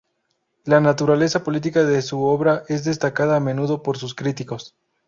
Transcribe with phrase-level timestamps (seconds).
[0.63, 4.75] La naturaleza política de su obra es destacada a menudo por sus críticos.